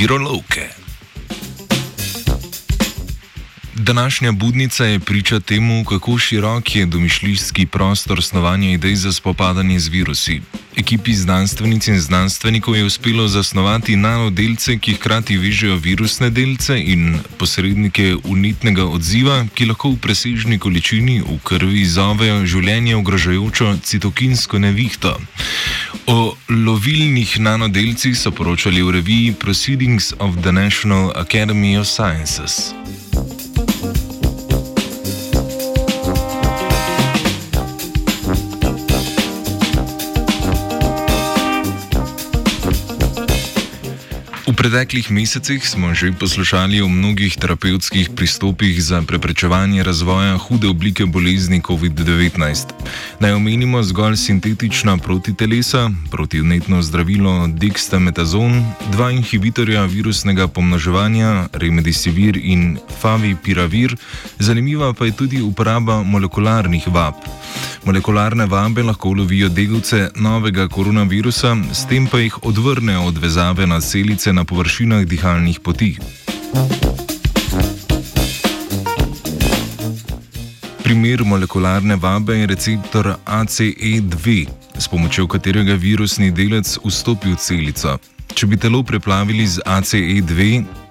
virou 0.00 0.16
louca. 0.16 0.79
Današnja 3.74 4.32
budnica 4.32 4.84
je 4.84 4.98
priča 4.98 5.40
temu, 5.40 5.84
kako 5.84 6.18
širok 6.18 6.76
je 6.76 6.86
domišljijski 6.86 7.66
prostor 7.66 8.22
snovanja 8.22 8.70
idej 8.70 8.94
za 8.94 9.12
spopadanje 9.12 9.78
z 9.78 9.88
virusi. 9.88 10.40
Ekipi 10.76 11.14
znanstvenic 11.14 11.88
in 11.88 12.00
znanstvenikov 12.00 12.76
je 12.76 12.84
uspelo 12.84 13.28
zasnovati 13.28 13.96
nanodelce, 13.96 14.78
ki 14.78 14.94
hkrati 14.94 15.36
vežejo 15.36 15.76
virusne 15.76 16.30
delce 16.30 16.80
in 16.80 17.18
posrednike 17.38 18.16
unitnega 18.24 18.84
odziva, 18.84 19.46
ki 19.54 19.66
lahko 19.66 19.90
v 19.90 19.96
presežni 19.96 20.58
količini 20.58 21.20
v 21.20 21.38
krvi 21.44 21.84
zovejo 21.84 22.46
življenje 22.46 22.96
ogrožajočo 22.96 23.76
citokinsko 23.82 24.58
nevihto. 24.58 25.16
O 26.06 26.34
lovilnih 26.48 27.38
nanodelcih 27.40 28.18
so 28.18 28.30
poročali 28.30 28.82
v 28.82 28.90
reviji 28.90 29.32
Proceedings 29.32 30.14
of 30.18 30.42
the 30.42 30.52
National 30.52 31.12
Academy 31.16 31.78
of 31.78 31.86
Sciences. 31.86 32.74
Preteklih 44.52 45.10
mesecih 45.10 45.60
smo 45.68 45.94
že 45.94 46.12
poslušali 46.12 46.80
o 46.80 46.88
mnogih 46.88 47.36
terapevtskih 47.36 48.10
pristopih 48.16 48.82
za 48.82 49.02
preprečevanje 49.02 49.82
razvoja 49.82 50.38
hude 50.38 50.68
oblike 50.68 51.06
bolezni 51.06 51.60
COVID-19. 51.60 52.72
Naj 53.20 53.32
omenimo 53.32 53.82
zgolj 53.82 54.16
sintetična 54.16 54.96
protitelesa, 54.96 55.90
protivnetno 56.10 56.82
zdravilo 56.82 57.46
dextametazon, 57.46 58.64
dva 58.92 59.10
inhibitorja 59.10 59.84
virusnega 59.84 60.48
pomnoževanja, 60.48 61.48
remdesivir 61.52 62.40
in 62.42 62.78
favipiravir, 63.00 63.96
zanimiva 64.38 64.92
pa 64.92 65.04
je 65.04 65.16
tudi 65.16 65.42
uporaba 65.42 66.02
molekularnih 66.02 66.88
vab. 66.88 67.14
Molekularne 67.84 68.46
vabe 68.46 68.82
lahko 68.82 69.14
lovijo 69.14 69.48
delce 69.48 70.10
novega 70.16 70.68
koronavirusa, 70.68 71.56
s 71.72 71.86
tem 71.88 72.06
pa 72.06 72.18
jih 72.18 72.36
odvrnejo 72.44 73.02
od 73.08 73.18
vezave 73.18 73.66
na 73.66 73.80
celice 73.80 74.32
na 74.32 74.44
površinah 74.44 75.04
dihalnih 75.04 75.60
poti. 75.60 75.96
Primer 80.84 81.24
molekularne 81.24 81.96
vabe 81.96 82.36
je 82.36 82.46
receptor 82.46 83.14
ACE2, 83.26 84.46
s 84.78 84.88
pomočjo 84.88 85.26
katerega 85.26 85.74
virusni 85.74 86.30
delec 86.30 86.78
vstopi 86.84 87.32
v 87.32 87.36
celico. 87.36 87.98
Če 88.40 88.46
bi 88.48 88.56
telo 88.56 88.78
preplavili 88.80 89.44
z 89.44 89.60
ACE2, 89.68 90.44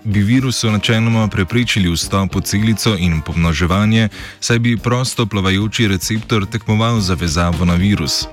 bi 0.05 0.21
virusu 0.21 0.69
načeloma 0.69 1.23
preprečili 1.33 1.89
vstop 1.89 2.35
v 2.37 2.41
celico 2.45 2.93
in 2.93 3.23
pomnoževanje, 3.25 4.09
saj 4.39 4.59
bi 4.59 4.75
prosto 4.77 5.25
plavajoči 5.25 5.87
receptor 5.89 6.45
tekmoval 6.45 7.01
za 7.01 7.17
vezavo 7.17 7.65
na 7.65 7.73
virus. 7.73 8.27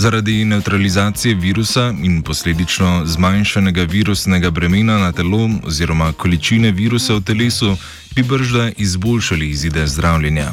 Zaradi 0.00 0.44
neutralizacije 0.44 1.34
virusa 1.34 1.92
in 2.02 2.22
posledično 2.22 3.02
zmanjšanega 3.04 3.82
virusnega 3.82 4.50
bremena 4.50 4.98
na 4.98 5.12
telo 5.12 5.50
oziroma 5.64 6.12
količine 6.12 6.72
virusa 6.72 7.20
v 7.20 7.20
telesu 7.20 7.76
bi 8.16 8.22
bržda 8.22 8.70
izboljšali 8.76 9.50
izide 9.50 9.86
zdravljenja. 9.86 10.52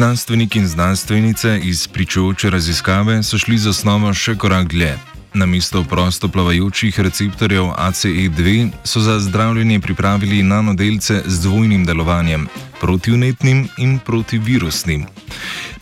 Znanstveniki 0.00 0.58
in 0.58 0.66
znanstvenice 0.66 1.60
iz 1.62 1.88
pričujoče 1.88 2.50
raziskave 2.50 3.22
so 3.22 3.38
šli 3.38 3.58
za 3.58 3.70
osnovo 3.70 4.14
še 4.14 4.32
korak 4.34 4.70
dlje. 4.72 4.94
Na 5.34 5.46
mesto 5.46 5.82
prosto 5.84 6.28
plavajočih 6.28 7.00
receptorjev 7.00 7.64
ACE2 7.64 8.70
so 8.84 9.00
za 9.00 9.18
zdravljenje 9.20 9.80
pripravili 9.80 10.42
nanodelce 10.42 11.20
z 11.26 11.42
dvojnim 11.42 11.84
delovanjem, 11.84 12.48
protivnetnim 12.80 13.68
in 13.76 13.98
protivirusnim. 13.98 15.04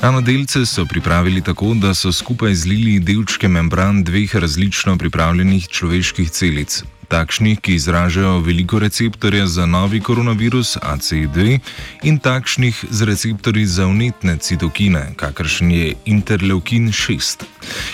Nanodelce 0.02 0.66
so 0.66 0.86
pripravili 0.86 1.40
tako, 1.40 1.74
da 1.74 1.94
so 1.94 2.12
skupaj 2.12 2.54
zlili 2.54 2.98
delčke 2.98 3.48
membran 3.48 4.02
dveh 4.04 4.36
različno 4.36 4.98
pripravljenih 4.98 5.68
človeških 5.68 6.30
celic, 6.30 6.82
takšnih, 7.08 7.60
ki 7.60 7.74
izražajo 7.74 8.38
veliko 8.40 8.78
receptorja 8.78 9.46
za 9.46 9.66
novi 9.66 10.00
koronavirus 10.00 10.76
ACD 10.82 11.58
in 12.02 12.18
takšnih 12.18 12.84
z 12.90 13.04
receptorji 13.04 13.66
za 13.66 13.86
unetne 13.86 14.36
citokine, 14.36 15.12
kakršen 15.16 15.70
je 15.70 15.94
interleukin 16.04 16.92
6. 16.92 17.44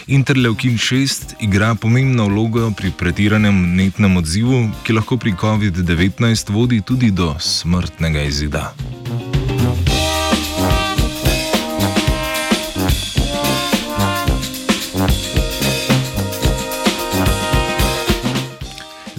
Interleukin 0.07 0.79
6 0.79 1.35
igra 1.41 1.75
pomembno 1.75 2.27
vlogo 2.27 2.71
pri 2.77 2.93
pretiranem 2.99 3.63
unetnem 3.65 4.17
odzivu, 4.17 4.71
ki 4.85 4.93
lahko 4.93 5.17
pri 5.17 5.33
COVID-19 5.33 6.53
vodi 6.53 6.81
tudi 6.81 7.11
do 7.11 7.35
smrtnega 7.39 8.23
izida. 8.23 8.75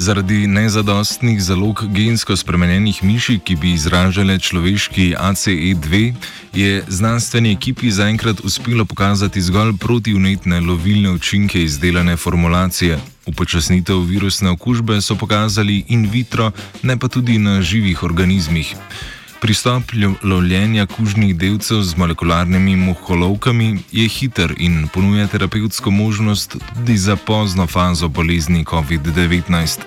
Zaradi 0.05 0.47
nezadostnih 0.47 1.39
zalog 1.43 1.81
gensko 1.89 2.35
spremenjenih 2.37 3.03
miši, 3.03 3.39
ki 3.41 3.55
bi 3.55 3.71
izražale 3.73 4.35
človeški 4.39 5.15
ACE2, 5.17 6.13
je 6.53 6.83
znanstveni 6.87 7.51
ekipi 7.51 7.89
zaenkrat 7.91 8.43
uspelo 8.45 8.85
pokazati 8.85 9.41
zgolj 9.41 9.73
protivnetne 9.81 10.59
lovilne 10.61 11.09
učinke 11.09 11.63
izdelane 11.63 12.17
formulacije. 12.17 12.99
Upočasnitev 13.25 14.05
virusne 14.05 14.49
okužbe 14.49 15.01
so 15.01 15.15
pokazali 15.15 15.83
in 15.87 16.05
vitro, 16.11 16.51
ne 16.83 16.99
pa 16.99 17.07
tudi 17.07 17.37
na 17.37 17.61
živih 17.61 18.03
organizmih. 18.03 18.75
Pristop 19.41 19.91
lovljenja 20.23 20.85
kužnih 20.85 21.35
delcev 21.35 21.81
z 21.81 21.97
molekularnimi 21.97 22.75
muholovkami 22.75 23.79
je 23.91 24.07
hiter 24.07 24.53
in 24.57 24.87
ponuja 24.93 25.27
terapevtsko 25.27 25.91
možnost 25.91 26.55
tudi 26.75 26.97
za 26.97 27.15
pozno 27.15 27.67
fazo 27.67 28.07
bolezni 28.07 28.65
COVID-19. 28.65 29.79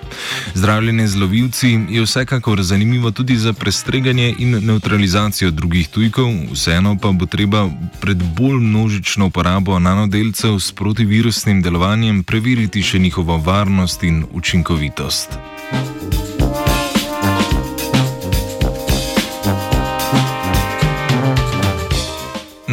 Zdravljenje 0.53 1.07
z 1.07 1.15
lovilci 1.15 1.79
je 1.89 2.01
vsekakor 2.01 2.63
zanimivo 2.63 3.11
tudi 3.11 3.37
za 3.37 3.53
prestreganje 3.53 4.35
in 4.39 4.65
neutralizacijo 4.65 5.51
drugih 5.51 5.87
tujkov, 5.87 6.33
vseeno 6.53 6.97
pa 7.01 7.11
bo 7.11 7.25
treba 7.25 7.69
pred 7.99 8.17
bolj 8.23 8.59
množično 8.59 9.25
uporabo 9.25 9.79
nanodelcev 9.79 10.59
s 10.59 10.71
protivirusnim 10.71 11.61
delovanjem 11.61 12.23
preveriti 12.23 12.83
še 12.83 12.99
njihovo 12.99 13.37
varnost 13.37 14.03
in 14.03 14.25
učinkovitost. 14.31 15.29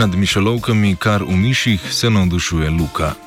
Nad 0.07 0.15
mišolovkami, 0.15 0.95
kar 1.03 1.27
v 1.27 1.35
miših, 1.35 1.83
se 1.91 2.07
navdušuje 2.11 2.71
Luka. 2.71 3.26